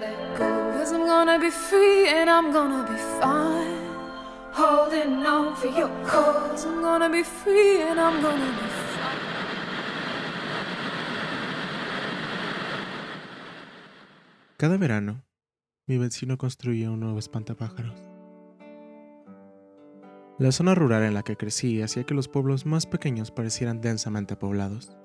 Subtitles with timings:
[0.00, 0.48] let go.
[0.78, 3.78] Cause I'm gonna be free and I'm gonna be fine.
[4.52, 6.64] Holding on for your cause.
[6.66, 9.20] I'm gonna be free and I'm gonna be fine.
[14.56, 15.22] Cada verano,
[15.86, 17.98] mi vecino construía un nuevo espantapájaros.
[20.38, 24.36] La zona rural en la que crecí hacía que los pueblos más pequeños parecieran densamente
[24.36, 24.96] poblados.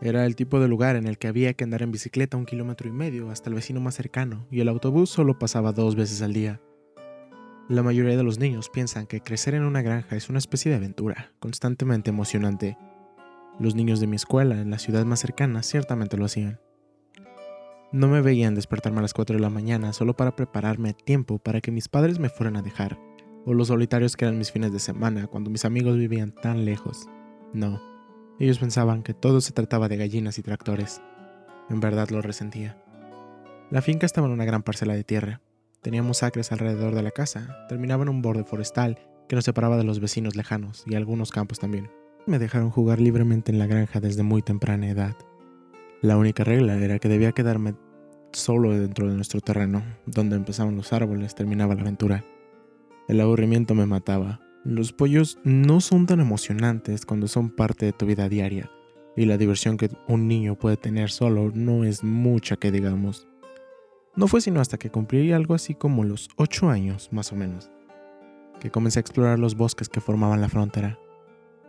[0.00, 2.88] Era el tipo de lugar en el que había que andar en bicicleta un kilómetro
[2.88, 6.34] y medio hasta el vecino más cercano y el autobús solo pasaba dos veces al
[6.34, 6.60] día.
[7.68, 10.76] La mayoría de los niños piensan que crecer en una granja es una especie de
[10.76, 12.76] aventura, constantemente emocionante.
[13.58, 16.60] Los niños de mi escuela en la ciudad más cercana ciertamente lo hacían.
[17.90, 21.38] No me veían despertarme a las 4 de la mañana solo para prepararme a tiempo
[21.38, 23.00] para que mis padres me fueran a dejar,
[23.46, 27.08] o los solitarios que eran mis fines de semana cuando mis amigos vivían tan lejos.
[27.52, 27.80] No,
[28.38, 31.00] ellos pensaban que todo se trataba de gallinas y tractores.
[31.70, 32.76] En verdad lo resentía.
[33.70, 35.40] La finca estaba en una gran parcela de tierra.
[35.82, 39.84] Teníamos acres alrededor de la casa, terminaba en un borde forestal que nos separaba de
[39.84, 41.90] los vecinos lejanos y algunos campos también.
[42.26, 45.16] Me dejaron jugar libremente en la granja desde muy temprana edad.
[46.02, 47.74] La única regla era que debía quedarme
[48.32, 52.24] solo dentro de nuestro terreno, donde empezaban los árboles, terminaba la aventura.
[53.08, 54.40] El aburrimiento me mataba.
[54.68, 58.68] Los pollos no son tan emocionantes cuando son parte de tu vida diaria,
[59.16, 63.28] y la diversión que un niño puede tener solo no es mucha que digamos.
[64.16, 67.70] No fue sino hasta que cumplí algo así como los 8 años, más o menos,
[68.58, 70.98] que comencé a explorar los bosques que formaban la frontera.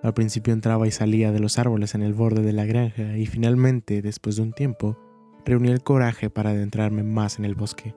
[0.02, 3.28] Al principio entraba y salía de los árboles en el borde de la granja y
[3.28, 4.98] finalmente, después de un tiempo,
[5.46, 7.94] reuní el coraje para adentrarme más en el bosque.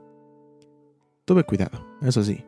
[1.24, 2.44] Tuve cuidado, eso sí,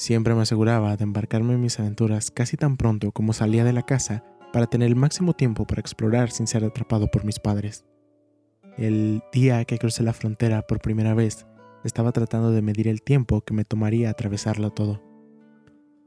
[0.00, 3.82] Siempre me aseguraba de embarcarme en mis aventuras casi tan pronto como salía de la
[3.82, 7.84] casa para tener el máximo tiempo para explorar sin ser atrapado por mis padres.
[8.78, 11.46] El día que crucé la frontera por primera vez,
[11.84, 15.02] estaba tratando de medir el tiempo que me tomaría atravesarlo todo.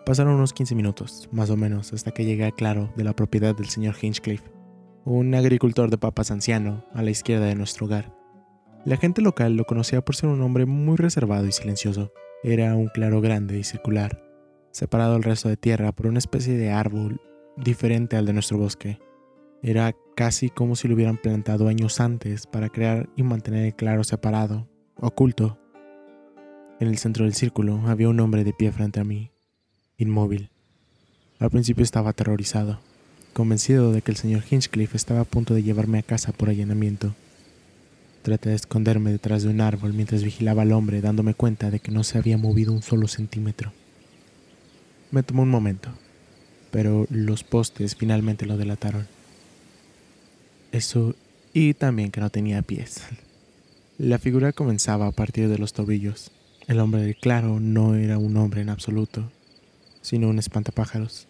[0.07, 3.55] Pasaron unos 15 minutos, más o menos, hasta que llegué a Claro de la propiedad
[3.55, 4.51] del señor Hinchcliffe,
[5.05, 8.11] un agricultor de papas anciano a la izquierda de nuestro hogar.
[8.85, 12.11] La gente local lo conocía por ser un hombre muy reservado y silencioso.
[12.45, 14.21] Era un claro grande y circular,
[14.71, 17.21] separado del resto de tierra por una especie de árbol
[17.55, 18.99] diferente al de nuestro bosque.
[19.61, 24.03] Era casi como si lo hubieran plantado años antes para crear y mantener el claro
[24.03, 24.67] separado,
[24.97, 25.57] oculto.
[26.81, 29.31] En el centro del círculo había un hombre de pie frente a mí,
[29.97, 30.49] inmóvil.
[31.39, 32.81] Al principio estaba aterrorizado,
[33.31, 37.15] convencido de que el señor Hinchcliffe estaba a punto de llevarme a casa por allanamiento.
[38.23, 41.91] Traté de esconderme detrás de un árbol mientras vigilaba al hombre, dándome cuenta de que
[41.91, 43.73] no se había movido un solo centímetro.
[45.11, 45.89] Me tomó un momento,
[46.71, 49.07] pero los postes finalmente lo delataron.
[50.71, 51.15] Eso
[51.53, 53.03] y también que no tenía pies.
[53.97, 56.31] La figura comenzaba a partir de los tobillos.
[56.65, 59.29] El hombre del claro no era un hombre en absoluto,
[60.01, 61.27] sino un espantapájaros.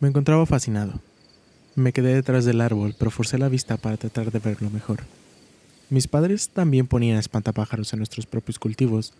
[0.00, 1.00] Me encontraba fascinado.
[1.76, 5.04] Me quedé detrás del árbol, pero forcé la vista para tratar de verlo mejor.
[5.88, 9.12] Mis padres también ponían espantapájaros en nuestros propios cultivos,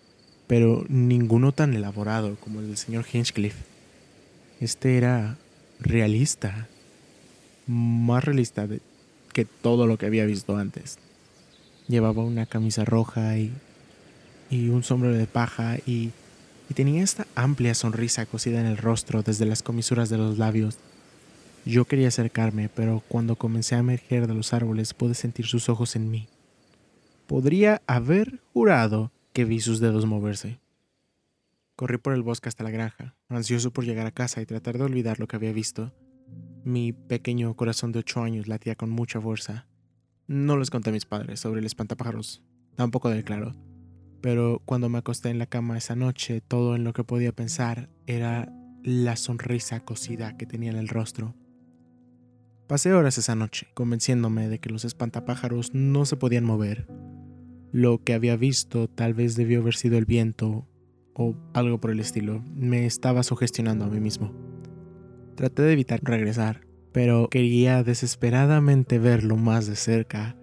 [0.49, 3.65] pero ninguno tan elaborado como el del señor Hinchcliffe.
[4.61, 5.37] Este era
[5.79, 6.67] realista,
[7.69, 8.67] más realista
[9.33, 10.99] que todo lo que había visto antes.
[11.87, 13.53] Llevaba una camisa roja y,
[14.51, 16.11] y un sombrero de paja y,
[16.69, 20.79] y tenía esta amplia sonrisa cosida en el rostro desde las comisuras de los labios
[21.65, 25.97] yo quería acercarme, pero cuando comencé a emerger de los árboles pude sentir sus ojos
[25.97, 26.29] en mí.
[27.27, 30.59] Podría haber jurado que vi sus dedos moverse.
[31.77, 34.85] Corrí por el bosque hasta la granja, ansioso por llegar a casa y tratar de
[34.85, 35.93] olvidar lo que había visto.
[36.65, 39.67] Mi pequeño corazón de ocho años latía con mucha fuerza.
[40.27, 42.43] No les conté a mis padres sobre el espantapájaros,
[42.75, 43.55] tampoco del claro.
[44.21, 47.89] Pero cuando me acosté en la cama esa noche, todo en lo que podía pensar
[48.07, 51.35] era la sonrisa cosida que tenía en el rostro.
[52.71, 56.87] Pasé horas esa noche, convenciéndome de que los espantapájaros no se podían mover.
[57.73, 60.69] Lo que había visto tal vez debió haber sido el viento
[61.13, 62.45] o algo por el estilo.
[62.55, 64.33] Me estaba sugestionando a mí mismo.
[65.35, 66.61] Traté de evitar regresar,
[66.93, 70.37] pero quería desesperadamente verlo más de cerca.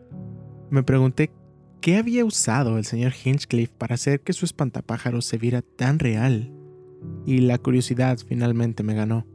[0.69, 1.31] Me pregunté
[1.80, 6.52] qué había usado el señor Hinchcliffe para hacer que su espantapájaros se viera tan real.
[7.25, 9.25] Y la curiosidad finalmente me ganó.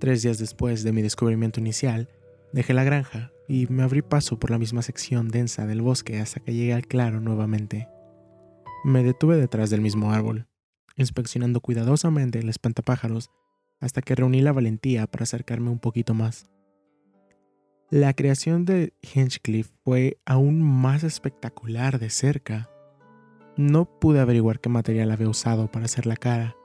[0.00, 2.08] Tres días después de mi descubrimiento inicial,
[2.54, 6.40] dejé la granja y me abrí paso por la misma sección densa del bosque hasta
[6.40, 7.86] que llegué al claro nuevamente.
[8.82, 10.46] Me detuve detrás del mismo árbol,
[10.96, 13.30] inspeccionando cuidadosamente el espantapájaros
[13.78, 16.48] hasta que reuní la valentía para acercarme un poquito más.
[17.90, 22.70] La creación de Hinchcliffe fue aún más espectacular de cerca.
[23.58, 26.56] No pude averiguar qué material había usado para hacer la cara.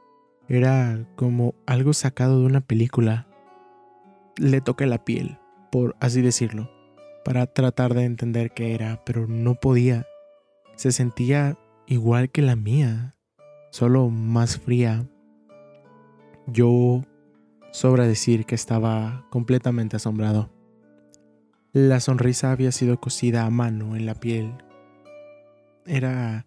[0.48, 3.28] Era como algo sacado de una película.
[4.38, 5.40] Le toqué la piel,
[5.72, 6.70] por así decirlo,
[7.24, 10.06] para tratar de entender qué era, pero no podía.
[10.76, 11.58] Se sentía
[11.88, 13.16] igual que la mía,
[13.72, 15.08] solo más fría.
[16.48, 17.02] Yo
[17.72, 20.52] sobra decir que estaba completamente asombrado.
[21.74, 24.54] La sonrisa había sido cosida a mano en la piel.
[25.86, 26.46] Era...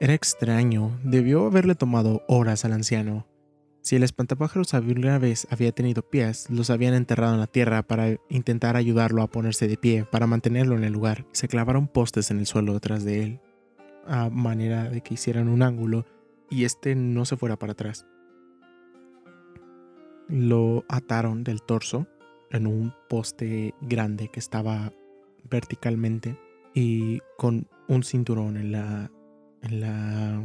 [0.00, 0.96] Era extraño.
[1.02, 3.26] Debió haberle tomado horas al anciano.
[3.80, 8.16] Si el espantapájaros alguna vez había tenido pies, los habían enterrado en la tierra para
[8.28, 11.26] intentar ayudarlo a ponerse de pie, para mantenerlo en el lugar.
[11.32, 13.40] Se clavaron postes en el suelo detrás de él,
[14.06, 16.06] a manera de que hicieran un ángulo
[16.48, 18.06] y este no se fuera para atrás.
[20.28, 22.06] Lo ataron del torso
[22.50, 24.92] en un poste grande que estaba
[25.50, 26.38] verticalmente
[26.72, 29.10] y con un cinturón en la
[29.62, 30.42] en la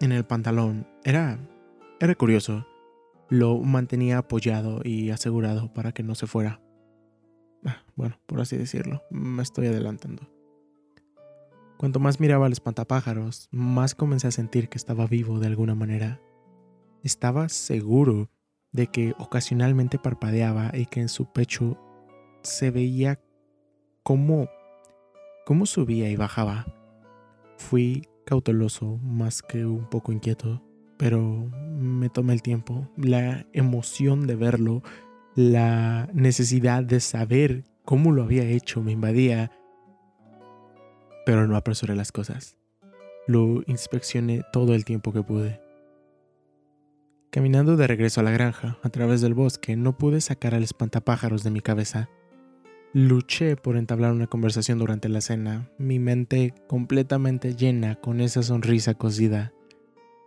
[0.00, 0.86] en el pantalón.
[1.04, 1.38] Era
[2.00, 2.66] era curioso.
[3.28, 6.60] Lo mantenía apoyado y asegurado para que no se fuera.
[7.64, 10.22] Ah, bueno, por así decirlo, me estoy adelantando.
[11.76, 16.20] Cuanto más miraba al espantapájaros, más comencé a sentir que estaba vivo de alguna manera.
[17.02, 18.30] Estaba seguro
[18.72, 21.78] de que ocasionalmente parpadeaba y que en su pecho
[22.42, 23.20] se veía
[24.02, 24.48] cómo,
[25.46, 26.66] cómo subía y bajaba.
[27.56, 30.62] Fui cauteloso más que un poco inquieto,
[30.96, 34.84] pero me tomé el tiempo, la emoción de verlo,
[35.34, 39.50] la necesidad de saber cómo lo había hecho me invadía,
[41.26, 42.56] pero no apresuré las cosas.
[43.26, 45.60] Lo inspeccioné todo el tiempo que pude.
[47.30, 51.42] Caminando de regreso a la granja, a través del bosque, no pude sacar al espantapájaros
[51.42, 52.08] de mi cabeza.
[52.92, 58.94] Luché por entablar una conversación durante la cena, mi mente completamente llena con esa sonrisa
[58.94, 59.52] cosida.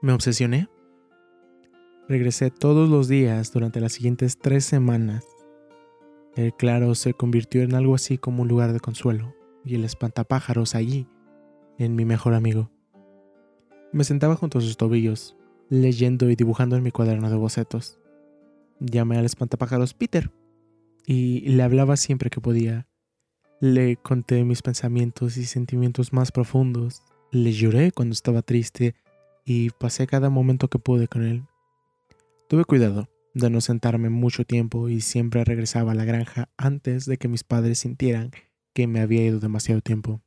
[0.01, 0.69] ¿Me obsesioné?
[2.07, 5.25] Regresé todos los días durante las siguientes tres semanas.
[6.37, 10.73] El claro se convirtió en algo así como un lugar de consuelo, y el espantapájaros
[10.73, 11.05] allí,
[11.77, 12.71] en mi mejor amigo.
[13.91, 15.35] Me sentaba junto a sus tobillos,
[15.67, 17.99] leyendo y dibujando en mi cuaderno de bocetos.
[18.79, 20.31] Llamé al espantapájaros Peter
[21.05, 22.87] y le hablaba siempre que podía.
[23.59, 27.03] Le conté mis pensamientos y sentimientos más profundos.
[27.31, 28.95] Le lloré cuando estaba triste
[29.45, 31.43] y pasé cada momento que pude con él.
[32.47, 37.17] Tuve cuidado de no sentarme mucho tiempo y siempre regresaba a la granja antes de
[37.17, 38.31] que mis padres sintieran
[38.73, 40.21] que me había ido demasiado tiempo.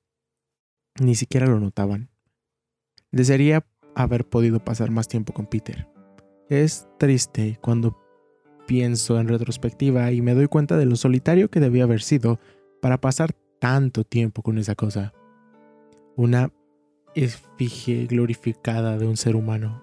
[1.01, 2.11] Ni siquiera lo notaban.
[3.13, 5.89] Desearía haber podido pasar más tiempo con Peter.
[6.49, 7.97] Es triste cuando
[8.67, 12.39] pienso en retrospectiva y me doy cuenta de lo solitario que debía haber sido
[12.81, 15.13] para pasar tanto tiempo con esa cosa.
[16.17, 16.53] Una
[17.15, 19.83] efigie glorificada de un ser humano.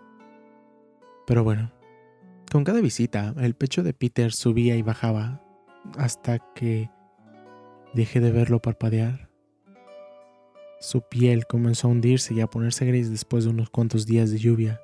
[1.25, 1.71] Pero bueno,
[2.51, 5.41] con cada visita el pecho de Peter subía y bajaba
[5.97, 6.89] hasta que
[7.94, 9.29] dejé de verlo parpadear.
[10.79, 14.38] Su piel comenzó a hundirse y a ponerse gris después de unos cuantos días de
[14.38, 14.81] lluvia.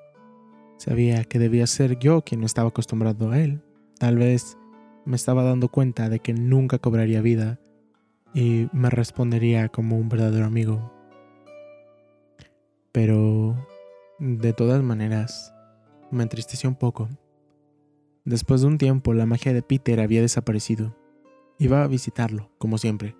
[0.77, 3.61] Sabía que debía ser yo quien no estaba acostumbrado a él.
[3.99, 4.57] Tal vez
[5.03, 7.59] me estaba dando cuenta de que nunca cobraría vida
[8.33, 10.93] y me respondería como un verdadero amigo.
[12.93, 13.67] Pero,
[14.17, 15.53] de todas maneras,
[16.11, 17.09] me entristeció un poco.
[18.23, 20.95] Después de un tiempo, la magia de Peter había desaparecido.
[21.57, 23.17] Iba a visitarlo, como siempre,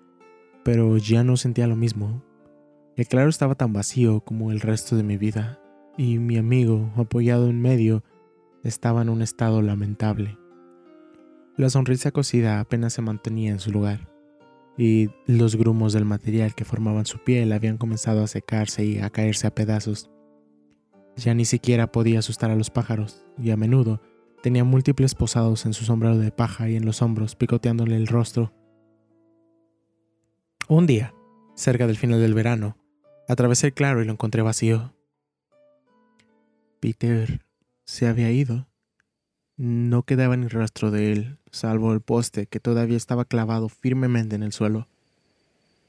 [0.64, 2.24] pero ya no sentía lo mismo.
[2.96, 5.60] El claro estaba tan vacío como el resto de mi vida,
[5.98, 8.02] y mi amigo, apoyado en medio,
[8.64, 10.39] estaba en un estado lamentable.
[11.60, 14.08] La sonrisa cosida apenas se mantenía en su lugar,
[14.78, 19.10] y los grumos del material que formaban su piel habían comenzado a secarse y a
[19.10, 20.10] caerse a pedazos.
[21.16, 24.00] Ya ni siquiera podía asustar a los pájaros, y a menudo
[24.42, 28.54] tenía múltiples posados en su sombrero de paja y en los hombros, picoteándole el rostro.
[30.66, 31.12] Un día,
[31.56, 32.78] cerca del final del verano,
[33.28, 34.94] Atravesé el claro y lo encontré vacío.
[36.80, 37.46] Peter
[37.84, 38.69] se había ido.
[39.62, 44.42] No quedaba ni rastro de él, salvo el poste que todavía estaba clavado firmemente en
[44.42, 44.88] el suelo.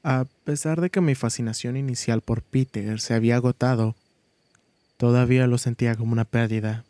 [0.02, 3.94] A pesar de que mi fascinación inicial por Peter se había agotado,
[4.98, 6.84] todavía lo sentía como una pérdida.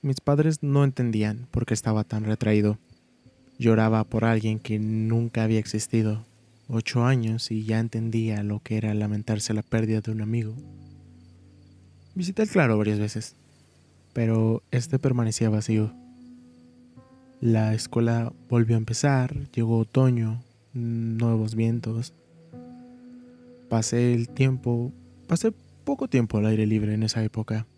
[0.00, 2.78] Mis padres no entendían por qué estaba tan retraído.
[3.58, 6.24] Lloraba por alguien que nunca había existido
[6.66, 10.54] ocho años y ya entendía lo que era lamentarse la pérdida de un amigo.
[12.14, 13.36] Visité el claro varias veces,
[14.18, 15.94] pero este permanecía vacío.
[17.40, 22.14] La escuela volvió a empezar, llegó otoño, nuevos vientos.
[23.68, 24.92] Pasé el tiempo,
[25.28, 25.52] pasé
[25.84, 27.68] poco tiempo al aire libre en esa época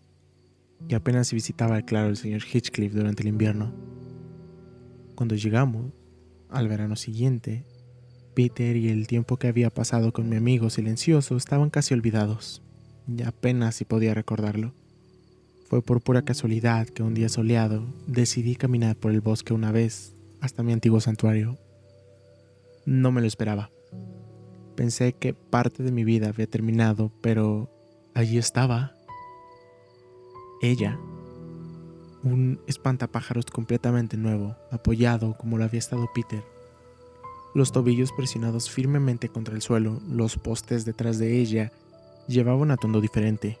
[0.89, 3.71] y apenas visitaba el claro el señor Hitchcliff durante el invierno.
[5.13, 5.91] Cuando llegamos
[6.49, 7.67] al verano siguiente,
[8.33, 12.63] Peter y el tiempo que había pasado con mi amigo silencioso estaban casi olvidados,
[13.07, 14.73] y apenas si podía recordarlo.
[15.71, 20.17] Fue por pura casualidad que un día soleado decidí caminar por el bosque una vez
[20.41, 21.57] hasta mi antiguo santuario.
[22.85, 23.71] No me lo esperaba.
[24.75, 27.71] Pensé que parte de mi vida había terminado, pero
[28.13, 28.91] allí estaba.
[30.61, 30.99] Ella,
[32.21, 36.43] un espantapájaros completamente nuevo, apoyado como lo había estado Peter.
[37.55, 41.71] Los tobillos presionados firmemente contra el suelo, los postes detrás de ella
[42.27, 43.57] llevaban un atuendo diferente.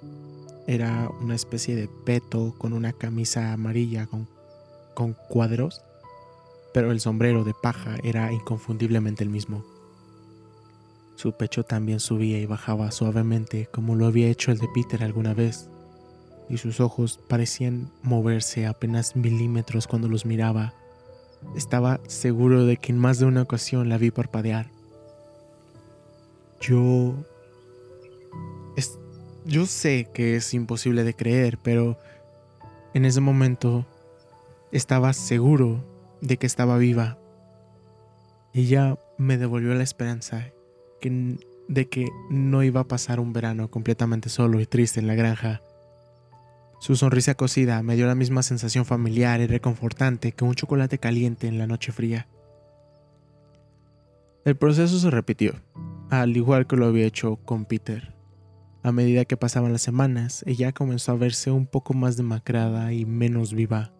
[0.71, 4.29] Era una especie de peto con una camisa amarilla con,
[4.93, 5.81] con cuadros,
[6.73, 9.65] pero el sombrero de paja era inconfundiblemente el mismo.
[11.17, 15.33] Su pecho también subía y bajaba suavemente como lo había hecho el de Peter alguna
[15.33, 15.67] vez
[16.47, 20.73] y sus ojos parecían moverse apenas milímetros cuando los miraba.
[21.53, 24.67] Estaba seguro de que en más de una ocasión la vi parpadear.
[26.61, 27.25] Yo...
[29.45, 31.97] yo sé que es imposible de creer, pero
[32.93, 33.85] en ese momento
[34.71, 35.83] estaba seguro
[36.21, 37.17] de que estaba viva.
[38.53, 40.47] Ella me devolvió la esperanza
[41.67, 45.61] de que no iba a pasar un verano completamente solo y triste en la granja.
[46.79, 51.47] Su sonrisa cocida me dio la misma sensación familiar y reconfortante que un chocolate caliente
[51.47, 52.27] en la noche fría.
[54.43, 55.53] El proceso se repitió,
[56.09, 58.20] al igual que lo había hecho con Peter.
[58.83, 63.05] A medida que pasaban las semanas, ella comenzó a verse un poco más demacrada y
[63.05, 63.93] menos viva.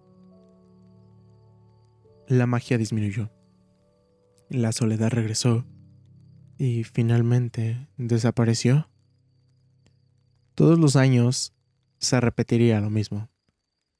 [2.27, 3.31] La magia disminuyó.
[4.49, 5.65] La soledad regresó
[6.57, 8.89] y finalmente desapareció.
[10.55, 11.53] Todos los años
[11.99, 13.29] se repetiría lo mismo.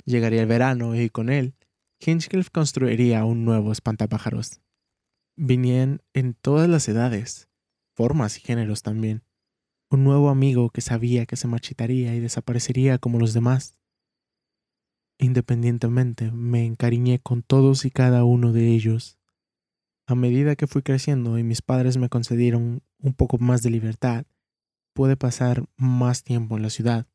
[0.06, 1.56] Llegaría el verano y con él,
[2.00, 4.62] Hinchcliffe construiría un nuevo espantapájaros.
[5.36, 7.50] Vinían en todas las edades,
[7.94, 9.24] formas y géneros también.
[9.92, 13.78] Un nuevo amigo que sabía que se marchitaría y desaparecería como los demás.
[15.20, 19.20] Independientemente, me encariñé con todos y cada uno de ellos.
[20.08, 24.24] A medida que fui creciendo y mis padres me concedieron un poco más de libertad,
[24.94, 27.06] pude pasar más tiempo en la ciudad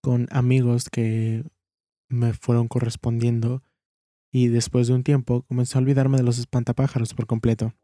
[0.00, 1.44] con amigos que
[2.08, 3.62] me fueron correspondiendo
[4.32, 7.74] y después de un tiempo comencé a olvidarme de los espantapájaros por completo.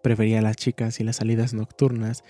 [0.00, 2.22] Prefería las chicas y las salidas nocturnas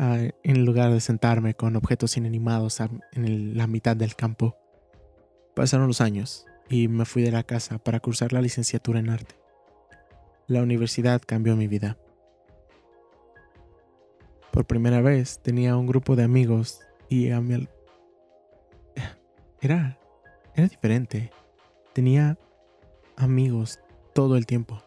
[0.00, 4.56] en lugar de sentarme con objetos inanimados en la mitad del campo.
[5.54, 9.34] Pasaron los años y me fui de la casa para cursar la licenciatura en arte.
[10.46, 11.98] La universidad cambió mi vida.
[14.50, 17.68] Por primera vez tenía un grupo de amigos y a mi,
[19.60, 19.98] era,
[20.54, 21.30] era diferente.
[21.92, 22.38] Tenía
[23.16, 23.80] amigos
[24.14, 24.82] todo el tiempo.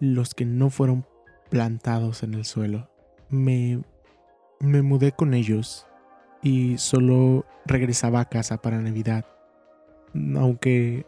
[0.00, 1.06] Los que no fueron
[1.48, 2.90] plantados en el suelo.
[3.30, 3.82] Me,
[4.62, 5.86] me mudé con ellos
[6.42, 9.26] y solo regresaba a casa para Navidad.
[10.36, 11.04] Aunque,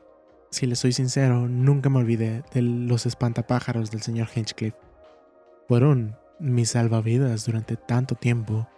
[0.50, 4.76] si le soy sincero, nunca me olvidé de los espantapájaros del señor Hinchcliffe.
[5.68, 8.68] Fueron mis salvavidas durante tanto tiempo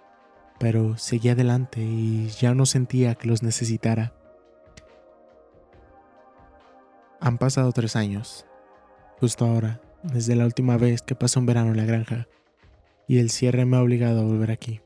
[0.59, 4.13] pero seguí adelante y ya no sentía que los necesitara.
[7.21, 8.47] Han pasado tres años,
[9.21, 12.29] justo ahora, desde la última vez que pasé un verano en la granja,
[13.07, 14.81] y el cierre me ha obligado a volver aquí.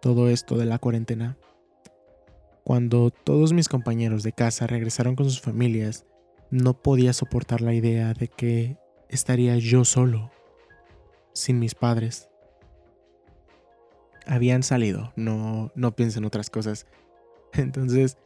[0.00, 1.38] Todo esto de la cuarentena.
[2.64, 6.06] Cuando todos mis compañeros de casa regresaron con sus familias,
[6.50, 10.30] no podía soportar la idea de que estaría yo solo,
[11.32, 12.28] sin mis padres
[14.26, 16.86] habían salido, no, no piensen otras cosas.
[17.52, 18.18] Entonces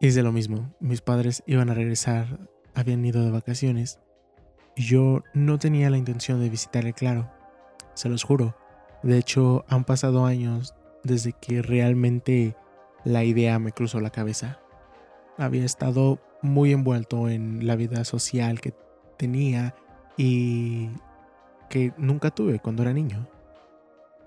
[0.00, 4.00] hice lo mismo, mis padres iban a regresar, habían ido de vacaciones
[4.76, 7.30] y yo no tenía la intención de visitar el claro,
[7.94, 8.56] se los juro.
[9.02, 12.56] De hecho, han pasado años desde que realmente
[13.04, 14.60] la idea me cruzó la cabeza.
[15.38, 18.74] Había estado muy envuelto en la vida social que
[19.16, 19.74] tenía
[20.16, 20.90] y
[21.68, 23.28] que nunca tuve cuando era niño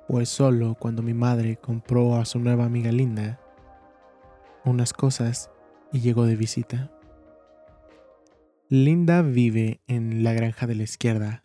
[0.08, 3.40] pues solo cuando mi madre compró a su nueva amiga Linda
[4.66, 5.50] unas cosas
[5.92, 6.92] y llegó de visita.
[8.70, 11.42] Linda vive en la granja de la izquierda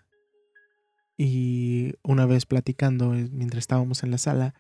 [1.19, 4.55] y una vez platicando eh, mientras estábamos en la sala,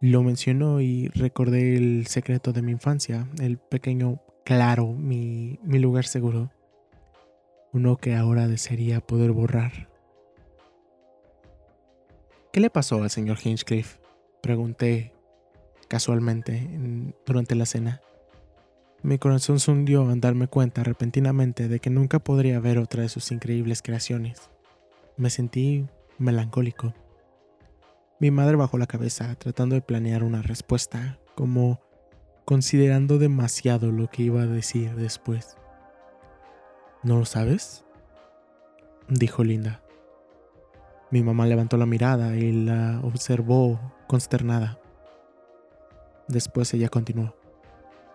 [0.00, 6.04] lo mencionó y recordé el secreto de mi infancia, el pequeño claro, mi, mi lugar
[6.04, 6.50] seguro.
[7.72, 9.88] uno que ahora desearía poder borrar.
[12.52, 13.98] ¿Qué le pasó al señor Hinchcliffe?
[14.42, 15.14] Pregunté
[15.88, 16.68] casualmente
[17.24, 18.02] durante la cena.
[19.02, 23.08] Mi corazón se hundió al darme cuenta repentinamente de que nunca podría ver otra de
[23.08, 24.50] sus increíbles creaciones.
[25.16, 25.86] Me sentí
[26.18, 26.94] melancólico.
[28.18, 31.80] Mi madre bajó la cabeza tratando de planear una respuesta, como
[32.44, 35.56] considerando demasiado lo que iba a decir después.
[37.02, 37.84] ¿No lo sabes?
[39.08, 39.82] dijo Linda.
[41.10, 44.78] Mi mamá levantó la mirada y la observó consternada.
[46.28, 47.34] Después ella continuó.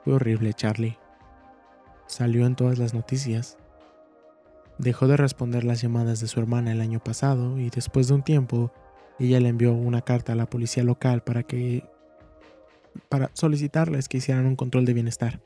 [0.03, 0.97] Fue horrible, Charlie.
[2.07, 3.57] Salió en todas las noticias.
[4.77, 8.24] Dejó de responder las llamadas de su hermana el año pasado y después de un
[8.24, 8.72] tiempo
[9.19, 11.84] ella le envió una carta a la policía local para que
[13.10, 15.41] para solicitarles que hicieran un control de bienestar.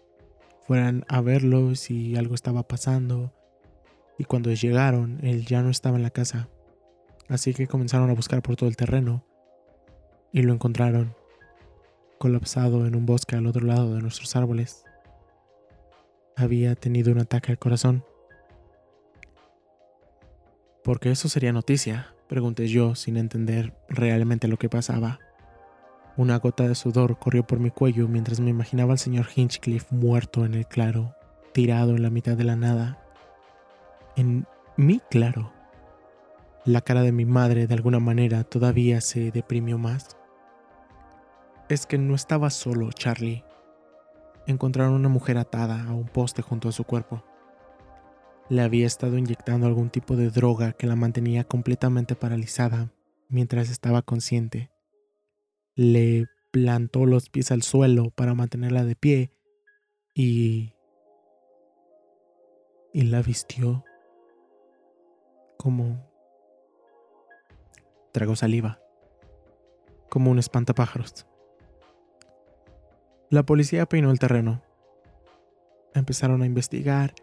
[0.67, 3.33] Fueran a verlo si algo estaba pasando.
[4.17, 6.49] Y cuando llegaron, él ya no estaba en la casa.
[7.27, 9.25] Así que comenzaron a buscar por todo el terreno.
[10.31, 11.15] Y lo encontraron,
[12.17, 14.85] colapsado en un bosque al otro lado de nuestros árboles.
[16.35, 18.05] Había tenido un ataque al corazón.
[20.83, 25.19] Porque eso sería noticia, pregunté yo sin entender realmente lo que pasaba.
[26.17, 30.43] Una gota de sudor corrió por mi cuello mientras me imaginaba al señor Hinchcliffe muerto
[30.43, 31.15] en el claro,
[31.53, 32.99] tirado en la mitad de la nada.
[34.15, 35.53] En mi claro.
[36.65, 40.17] La cara de mi madre de alguna manera todavía se deprimió más.
[41.69, 43.43] Es que no estaba solo, Charlie.
[44.47, 47.23] Encontraron una mujer atada a un poste junto a su cuerpo
[48.51, 52.91] le había estado inyectando algún tipo de droga que la mantenía completamente paralizada
[53.29, 54.69] mientras estaba consciente.
[55.73, 59.31] Le plantó los pies al suelo para mantenerla de pie
[60.13, 60.73] y...
[62.91, 63.85] y la vistió
[65.57, 66.11] como...
[68.11, 68.81] Tragó saliva,
[70.09, 71.25] como un espantapájaros.
[73.29, 74.61] La policía peinó el terreno.
[75.93, 77.13] Empezaron a investigar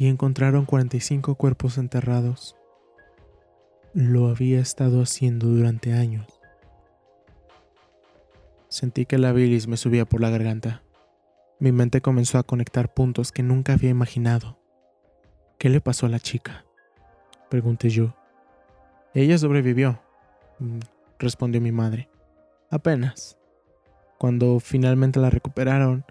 [0.00, 2.56] y encontraron 45 cuerpos enterrados.
[3.92, 6.26] Lo había estado haciendo durante años.
[8.68, 10.82] Sentí que la bilis me subía por la garganta.
[11.58, 14.58] Mi mente comenzó a conectar puntos que nunca había imaginado.
[15.58, 16.64] ¿Qué le pasó a la chica?
[17.50, 18.14] Pregunté yo.
[19.12, 20.00] Ella sobrevivió,
[20.60, 20.78] mm,
[21.18, 22.08] respondió mi madre.
[22.70, 23.36] Apenas.
[24.18, 26.06] Cuando finalmente la recuperaron,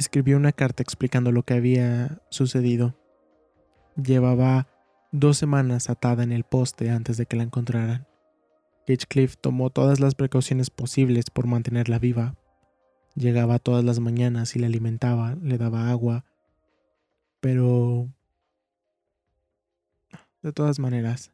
[0.00, 2.96] escribió una carta explicando lo que había sucedido.
[4.02, 4.66] Llevaba
[5.12, 8.06] dos semanas atada en el poste antes de que la encontraran.
[8.86, 12.34] Hitchcliff tomó todas las precauciones posibles por mantenerla viva.
[13.14, 16.24] Llegaba todas las mañanas y la alimentaba, le daba agua.
[17.40, 18.08] Pero...
[20.42, 21.30] De todas maneras,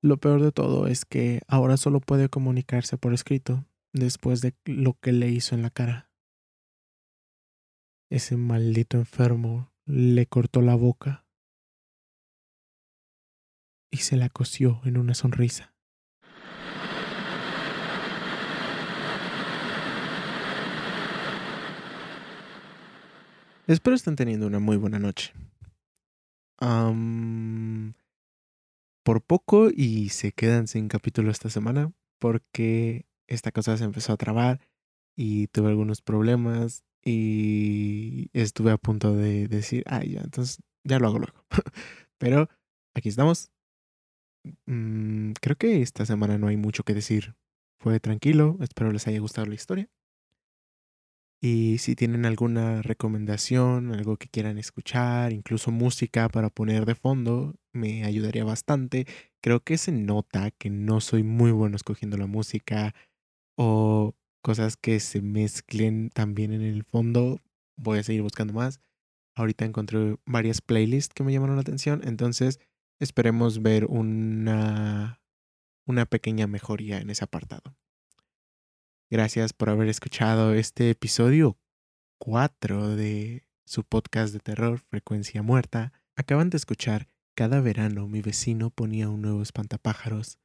[0.00, 4.94] lo peor de todo es que ahora solo puede comunicarse por escrito después de lo
[5.00, 6.11] que le hizo en la cara.
[8.12, 11.24] Ese maldito enfermo le cortó la boca
[13.90, 15.74] y se la cosió en una sonrisa.
[23.66, 25.32] Espero estén teniendo una muy buena noche.
[29.04, 34.18] por poco y se quedan sin capítulo esta semana porque esta cosa se empezó a
[34.18, 34.60] trabar
[35.16, 41.08] y tuve algunos problemas y estuve a punto de decir, ay, ya, entonces ya lo
[41.08, 41.44] hago luego.
[42.18, 42.48] Pero
[42.94, 43.50] aquí estamos.
[44.66, 47.34] Mm, creo que esta semana no hay mucho que decir.
[47.78, 49.90] Fue tranquilo, espero les haya gustado la historia.
[51.44, 57.56] Y si tienen alguna recomendación, algo que quieran escuchar, incluso música para poner de fondo,
[57.72, 59.06] me ayudaría bastante.
[59.40, 62.94] Creo que se nota que no soy muy bueno escogiendo la música
[63.56, 67.40] o cosas que se mezclen también en el fondo.
[67.76, 68.80] Voy a seguir buscando más.
[69.34, 72.60] Ahorita encontré varias playlists que me llamaron la atención, entonces
[73.00, 75.22] esperemos ver una,
[75.86, 77.74] una pequeña mejoría en ese apartado.
[79.10, 81.58] Gracias por haber escuchado este episodio
[82.18, 85.92] 4 de su podcast de terror Frecuencia Muerta.
[86.14, 90.38] Acaban de escuchar Cada verano mi vecino ponía un nuevo espantapájaros,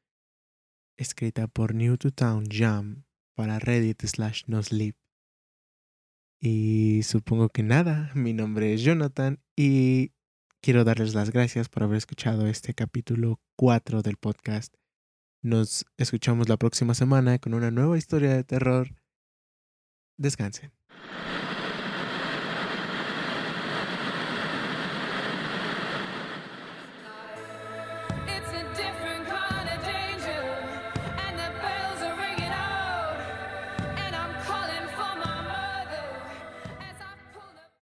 [0.95, 3.06] escrita por New to Town Jam
[3.37, 4.95] para Reddit slash no sleep.
[6.41, 10.11] Y supongo que nada, mi nombre es Jonathan y
[10.59, 14.73] quiero darles las gracias por haber escuchado este capítulo 4 del podcast.
[15.43, 18.95] Nos escuchamos la próxima semana con una nueva historia de terror.
[20.17, 20.71] Descansen.